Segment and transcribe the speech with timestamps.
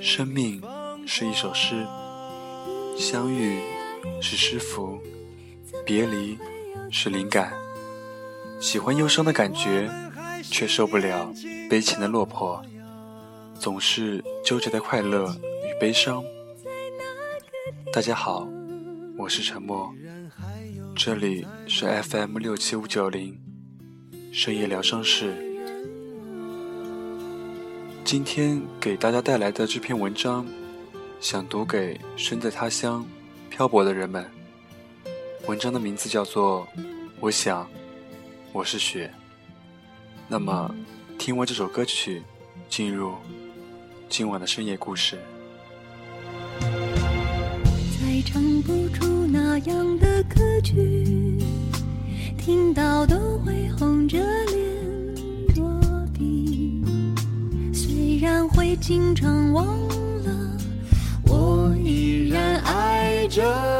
[0.00, 0.62] 生命
[1.06, 1.86] 是一首诗，
[2.96, 3.58] 相遇
[4.20, 4.98] 是诗符，
[5.84, 6.38] 别离
[6.90, 7.52] 是灵感。
[8.60, 9.90] 喜欢忧伤的感觉，
[10.42, 11.32] 却受不了
[11.68, 12.62] 悲情的落魄，
[13.58, 16.22] 总是纠结的快乐与悲伤。
[17.92, 18.46] 大家好，
[19.16, 19.92] 我是沉默，
[20.94, 23.40] 这里是 FM 六七五九零
[24.32, 25.47] 深夜疗伤室。
[28.10, 30.46] 今天给大家带来的这篇文章，
[31.20, 33.06] 想读给身在他乡
[33.50, 34.24] 漂泊的人们。
[35.46, 36.66] 文章的名字叫做
[37.20, 37.68] 《我想
[38.50, 39.08] 我是雪》。
[40.26, 40.74] 那么，
[41.18, 42.22] 听完这首歌曲，
[42.70, 43.12] 进入
[44.08, 45.18] 今晚的深夜故事。
[46.62, 51.36] 再唱不出那样的歌曲，
[52.38, 54.57] 听到都会红着脸。
[58.20, 59.66] 然会经常忘
[60.24, 60.56] 了，
[61.26, 63.77] 我依然爱着。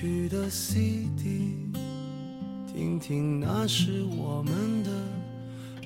[0.00, 1.54] 去的 CD，
[2.66, 4.90] 听听那是我们的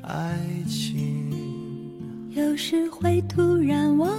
[0.03, 0.39] 爱
[0.69, 1.33] 情，
[2.31, 4.17] 有时会突然忘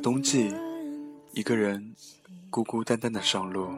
[0.00, 0.52] 冬季，
[1.32, 1.94] 一个人
[2.50, 3.68] 孤孤单单的上路，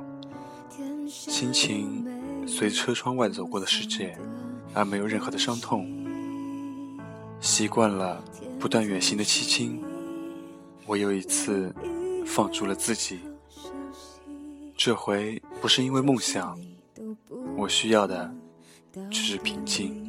[1.08, 4.16] 心情随车窗外走过的世界，
[4.75, 5.88] 而没有任何的伤痛。
[7.41, 8.22] 习惯了
[8.59, 9.82] 不断远行的凄清，
[10.86, 11.75] 我又一次
[12.26, 13.20] 放逐了自己。
[14.76, 16.59] 这回不是因为梦想，
[17.56, 18.32] 我需要的
[19.10, 20.09] 只是平静。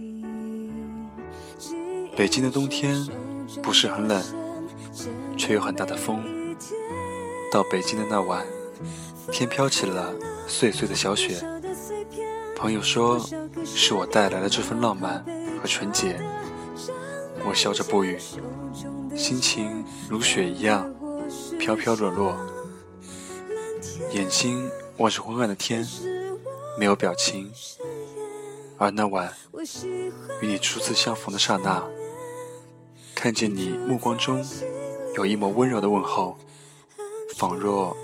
[2.16, 3.08] 北京的冬天
[3.64, 4.22] 不是很冷，
[5.38, 6.24] 却有很大的风。
[7.52, 8.46] 到北京的那晚，
[9.32, 10.14] 天飘起了
[10.48, 11.42] 碎碎的小雪。
[12.56, 13.20] 朋友说
[13.66, 15.26] 是我带来了这份浪漫
[15.62, 16.20] 和纯洁。
[17.44, 18.18] 我笑着不语，
[19.16, 20.94] 心情如雪一样
[21.60, 22.38] 飘飘落落，
[24.12, 25.88] 眼睛望着昏暗的天，
[26.78, 27.52] 没有表情。
[28.78, 29.34] 而那晚
[30.42, 31.84] 与你初次相逢的刹那。
[33.14, 34.44] 看见你目光中
[35.16, 36.38] 有一抹温柔的问候，
[37.36, 37.96] 仿若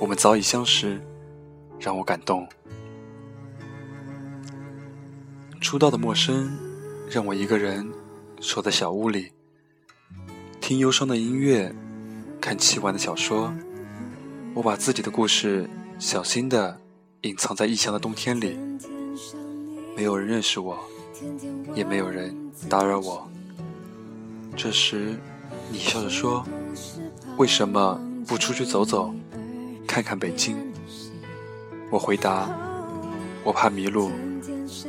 [0.00, 1.00] 我们早已相识，
[1.78, 2.48] 让我感动。
[5.60, 6.58] 初到的陌生，
[7.08, 7.88] 让我一个人
[8.40, 9.30] 守在小屋里，
[10.60, 11.72] 听忧伤的音乐，
[12.40, 13.52] 看凄婉的小说。
[14.54, 15.70] 我把自己的故事
[16.00, 16.80] 小心的
[17.20, 18.58] 隐藏在异乡的冬天里，
[19.96, 20.76] 没有人认识我，
[21.76, 22.34] 也没有人
[22.68, 23.30] 打扰我。
[24.56, 25.16] 这时，
[25.70, 26.44] 你笑着说
[27.36, 29.14] ：“为什么不出去走走，
[29.86, 30.56] 看看北京？”
[31.90, 32.48] 我回答
[33.44, 34.10] ：“我怕迷路，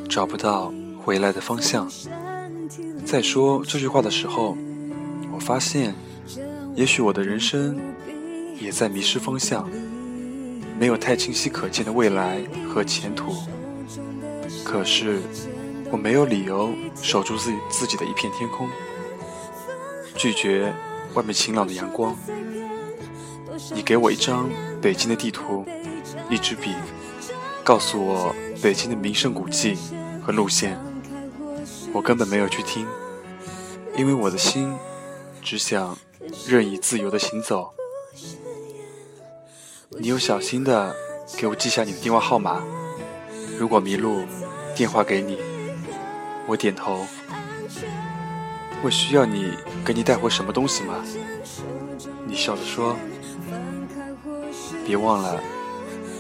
[0.10, 0.74] 找不到
[1.04, 1.90] 回来的方向。”
[3.06, 4.56] 在说这句话的时候，
[5.34, 5.96] 我发现，
[6.76, 7.78] 也许我的人生
[8.60, 9.70] 也在迷失方向，
[10.80, 13.34] 没有太清晰可见的未来和前途。
[14.64, 15.20] 可是，
[15.92, 16.72] 我没有理由
[17.02, 18.68] 守住自己自己的一片天空，
[20.20, 20.74] 拒绝
[21.14, 22.14] 外面晴朗的阳光。
[23.74, 24.50] 你给我一张
[24.82, 25.66] 北京的地图，
[26.30, 26.76] 一支笔，
[27.64, 29.78] 告诉我北京的名胜古迹
[30.22, 30.78] 和路线。
[31.94, 32.86] 我根本没有去听，
[33.96, 34.76] 因为我的心
[35.42, 35.98] 只想
[36.46, 37.74] 任意自由的行走。
[39.98, 40.94] 你又小心的
[41.38, 42.62] 给我记下你的电话号码，
[43.58, 44.26] 如果迷路，
[44.76, 45.40] 电话给你。
[46.46, 47.08] 我点头。
[48.82, 49.54] 我需要你
[49.86, 51.04] 给你带回什么东西吗？
[52.26, 52.96] 你笑着说
[54.86, 55.40] ：“别忘了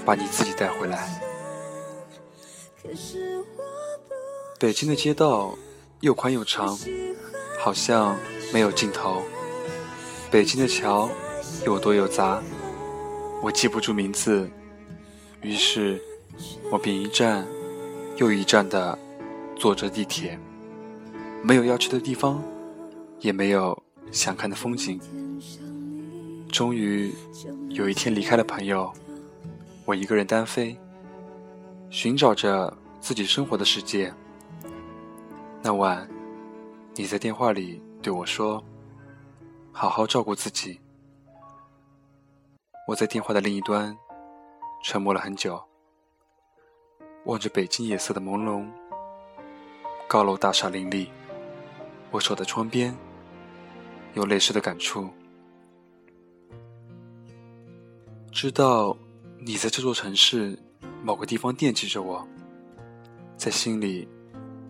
[0.05, 1.07] 把你自己带回来。”
[4.59, 5.57] 北京的街道
[6.01, 6.77] 又宽又长，
[7.59, 8.17] 好像
[8.51, 9.23] 没有尽头。
[10.29, 11.09] 北京的桥
[11.65, 12.41] 又多又杂，
[13.41, 14.49] 我记不住名字，
[15.41, 16.01] 于是
[16.71, 17.47] 我便一站
[18.17, 18.97] 又一站的
[19.55, 20.37] 坐着地铁。
[21.41, 22.41] 没有要去的地方，
[23.19, 23.81] 也没有
[24.11, 24.99] 想看的风景。
[26.51, 27.13] 终于
[27.69, 28.91] 有一天离开了朋友，
[29.85, 30.77] 我一个人单飞，
[31.89, 34.13] 寻找着自己生活的世界。
[35.61, 36.07] 那晚，
[36.95, 38.63] 你在电话里对我说
[39.71, 40.79] ：“好好照顾自己。”
[42.87, 43.95] 我在电话的另一端
[44.83, 45.61] 沉默了很久，
[47.25, 48.65] 望着北京夜色的朦胧，
[50.07, 51.11] 高楼大厦林立，
[52.11, 52.95] 我守在窗边，
[54.13, 55.09] 有类似的感触。
[58.31, 58.97] 知道
[59.39, 60.57] 你在这座城市
[61.03, 62.27] 某个地方惦记着我，
[63.37, 64.07] 在心里。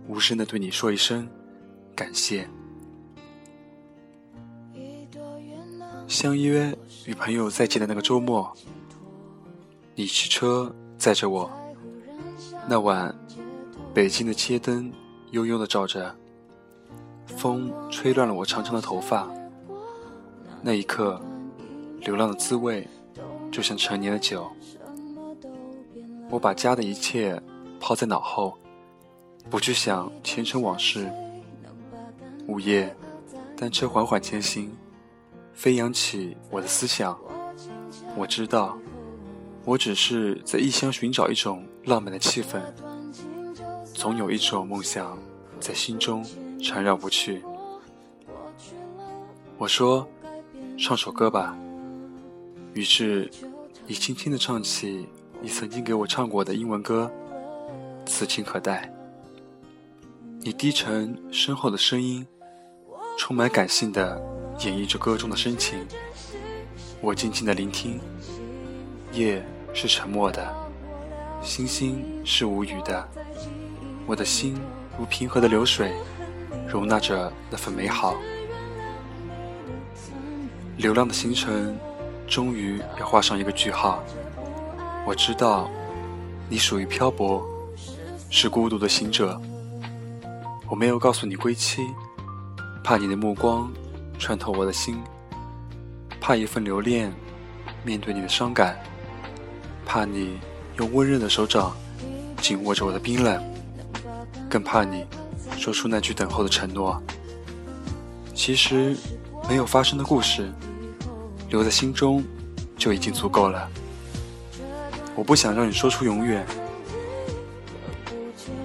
[0.07, 1.29] 无声的对你说一声
[1.95, 2.49] 感谢。
[6.07, 6.75] 相约
[7.05, 8.51] 与朋友再见的那个周末，
[9.93, 11.47] 你骑车载着我。
[12.67, 13.15] 那晚，
[13.93, 14.91] 北京的街灯
[15.29, 16.15] 悠悠的照着，
[17.37, 19.29] 风吹乱了我长长的头发。
[20.61, 21.21] 那一刻，
[22.01, 22.87] 流浪的滋味
[23.51, 24.49] 就像陈年的酒。
[26.29, 27.41] 我把家的一切
[27.79, 28.57] 抛在脑后。
[29.49, 31.09] 不去想前尘往事。
[32.45, 32.95] 午夜，
[33.57, 34.71] 单车缓缓前行，
[35.53, 37.17] 飞扬起我的思想。
[38.15, 38.77] 我知道，
[39.65, 42.61] 我只是在异乡寻找一种浪漫的气氛。
[43.91, 45.17] 总有一种梦想
[45.59, 46.23] 在心中
[46.61, 47.41] 缠绕不去。
[49.57, 50.07] 我说
[50.77, 51.57] ：“唱首歌吧。”
[52.73, 53.29] 于是，
[53.87, 55.07] 你轻轻地唱起
[55.41, 57.11] 你曾经给我唱过的英文歌，
[58.07, 58.91] 《此情可待》。
[60.41, 62.25] 你低沉深厚的声音，
[63.17, 64.21] 充满感性的
[64.59, 65.85] 演绎着歌中的深情。
[67.01, 67.99] 我静静的聆听，
[69.11, 70.55] 夜是沉默的，
[71.41, 73.05] 星星是无语的。
[74.05, 74.55] 我的心
[74.97, 75.93] 如平和的流水，
[76.67, 78.15] 容纳着那份美好。
[80.77, 81.77] 流浪的行程，
[82.27, 84.03] 终于要画上一个句号。
[85.05, 85.69] 我知道，
[86.47, 87.43] 你属于漂泊，
[88.29, 89.39] 是孤独的行者。
[90.69, 91.81] 我没有告诉你归期，
[92.83, 93.71] 怕你的目光
[94.17, 95.01] 穿透我的心，
[96.21, 97.11] 怕一份留恋
[97.83, 98.79] 面对你的伤感，
[99.85, 100.39] 怕你
[100.77, 101.75] 用温热的手掌
[102.37, 103.43] 紧握着我的冰冷，
[104.47, 105.05] 更怕你
[105.59, 106.99] 说出那句等候的承诺。
[108.33, 108.95] 其实，
[109.47, 110.51] 没有发生的故事，
[111.49, 112.23] 留在心中
[112.77, 113.69] 就已经足够了。
[115.15, 116.43] 我不想让你说出永远，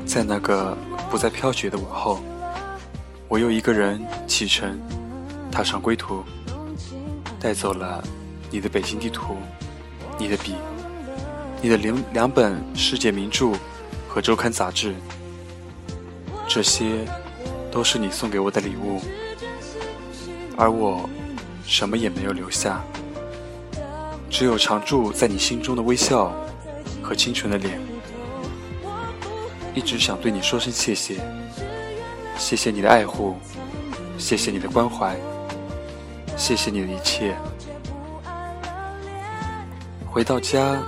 [0.06, 0.76] 在那个。
[1.10, 2.20] 不再飘雪的午后，
[3.28, 4.76] 我又一个人启程，
[5.48, 6.24] 踏上归途，
[7.38, 8.02] 带走了
[8.50, 9.36] 你的北京地图，
[10.18, 10.56] 你的笔，
[11.62, 13.52] 你的两两本世界名著
[14.08, 14.92] 和周刊杂志，
[16.46, 17.04] 这些
[17.70, 19.00] 都是你送给我的礼物，
[20.56, 21.08] 而我
[21.66, 22.84] 什么也没有留下，
[24.30, 26.32] 只有常驻在你心中的微笑
[27.02, 27.80] 和清纯的脸。
[29.74, 31.16] 一直想对你说声谢谢，
[32.38, 33.36] 谢谢你的爱护，
[34.16, 35.16] 谢谢你的关怀，
[36.36, 37.34] 谢谢你的一切。
[40.06, 40.80] 回到家，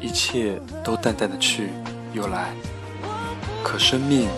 [0.00, 1.68] 一切都淡淡的去
[2.12, 2.52] 又来，
[3.62, 4.28] 可生命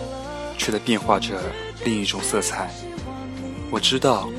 [0.59, 1.41] 却在变化着
[1.85, 2.69] 另一种色彩。
[3.71, 4.29] 我知道，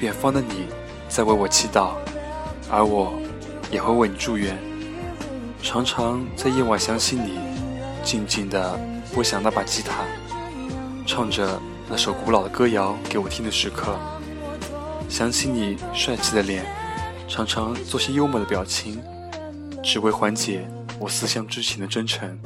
[0.00, 0.66] 远方的你
[1.08, 1.90] 在为我祈祷，
[2.68, 3.12] 而我
[3.70, 4.58] 也会为你祝愿。
[5.62, 7.38] 常常在夜晚想起你，
[8.02, 8.78] 静静的
[9.12, 10.04] 拨响那把吉他，
[11.06, 13.96] 唱着那首古老的歌谣给我听的时刻，
[15.08, 16.64] 想起你帅气的脸，
[17.28, 19.02] 常常做些幽默的表情，
[19.82, 20.66] 只为缓解
[21.00, 22.38] 我思乡之情的真诚。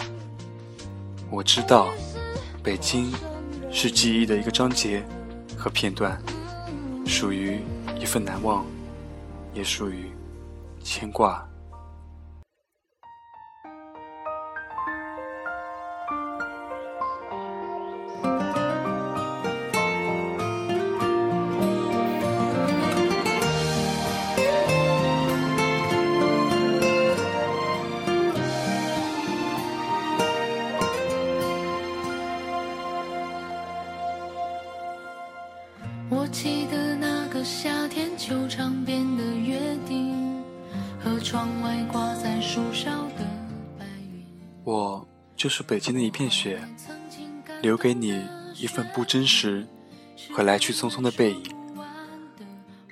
[1.31, 1.89] 我知道，
[2.63, 3.11] 北京
[3.73, 5.03] 是记忆的一个章节
[5.57, 6.21] 和片段，
[7.07, 7.59] 属于
[7.99, 8.67] 一份难忘，
[9.55, 10.11] 也属于
[10.83, 11.50] 牵挂。
[44.63, 46.61] 我就是北京的一片雪，
[47.63, 48.23] 留给你
[48.55, 49.67] 一份不真实
[50.31, 51.43] 和来去匆匆的背影，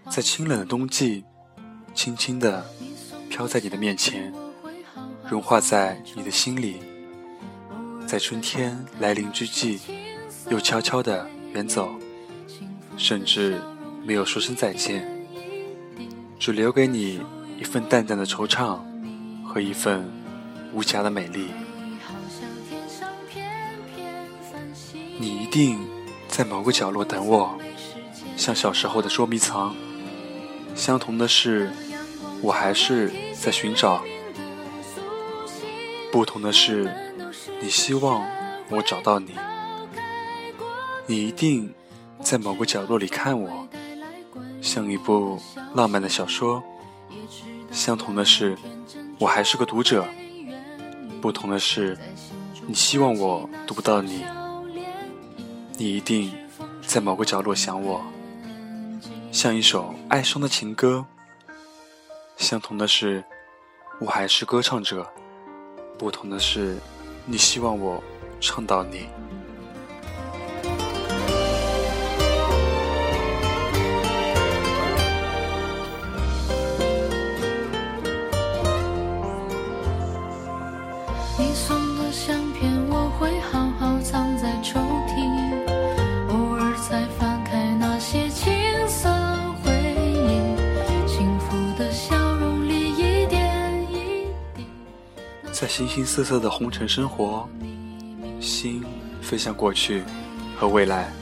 [0.08, 1.24] 在清冷的冬季，
[1.94, 2.64] 轻轻地
[3.28, 4.32] 飘在你的面前，
[5.28, 6.80] 融化在你的心里，
[8.06, 9.78] 在春天来临之际，
[10.48, 11.90] 又悄悄地远走，
[12.96, 13.60] 甚至
[14.02, 15.06] 没有说声再见，
[16.38, 17.20] 只留给你
[17.60, 18.80] 一份淡淡的惆怅
[19.44, 20.10] 和一份。
[20.72, 21.48] 无瑕的美丽，
[25.18, 25.78] 你一定
[26.28, 27.58] 在某个角落等我，
[28.36, 29.74] 像小时候的捉迷藏。
[30.74, 31.72] 相同的是，
[32.40, 34.00] 我还是在寻找；
[36.12, 36.92] 不同的是，
[37.60, 38.24] 你希望
[38.68, 39.34] 我找到你。
[41.06, 41.74] 你一定
[42.22, 43.66] 在某个角落里看我，
[44.60, 45.40] 像一部
[45.74, 46.62] 浪漫的小说。
[47.72, 48.56] 相同的是，
[49.18, 50.06] 我还是个读者。
[51.20, 51.98] 不同的是，
[52.66, 54.24] 你希望我读不到你，
[55.76, 56.32] 你一定
[56.86, 58.00] 在某个角落想我，
[59.32, 61.04] 像一首哀伤的情歌。
[62.36, 63.24] 相同的是，
[64.00, 65.02] 我还是歌唱者；
[65.98, 66.78] 不同的是，
[67.26, 68.02] 你希望我
[68.40, 69.08] 唱到你。
[95.68, 97.46] 形形色色的红尘生活，
[98.40, 98.82] 心
[99.20, 100.02] 飞向过去
[100.56, 101.12] 和未来。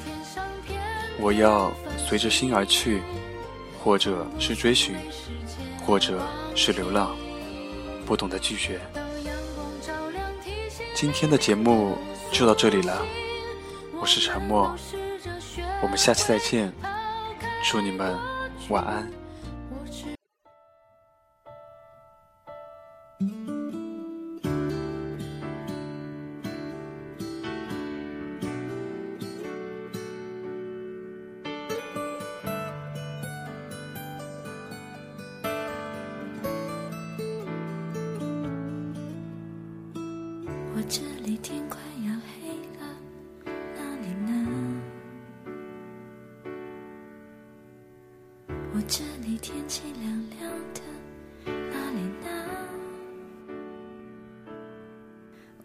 [1.18, 3.02] 我要随着心而去，
[3.82, 4.94] 或者是追寻，
[5.84, 6.20] 或者
[6.54, 7.16] 是流浪，
[8.06, 8.80] 不懂得拒绝。
[10.94, 11.98] 今天的节目
[12.30, 13.04] 就到这里了，
[14.00, 14.74] 我是沉默，
[15.82, 16.72] 我们下期再见，
[17.64, 18.16] 祝你们
[18.68, 19.25] 晚安。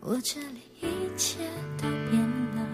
[0.03, 1.37] 我这里一切
[1.77, 2.19] 都变
[2.55, 2.65] 了，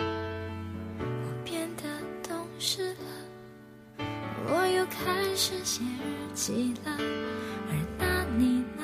[0.00, 1.84] 我变得
[2.28, 4.04] 懂事了，
[4.48, 6.90] 我又开始写日记了，
[7.70, 8.82] 而那你呢？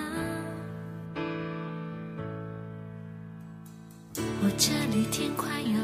[4.16, 5.83] 我这里天快要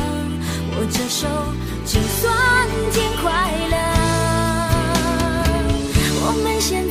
[0.77, 1.27] 握着手，
[1.85, 3.29] 就算天快
[3.69, 3.79] 亮。
[6.23, 6.90] 我们现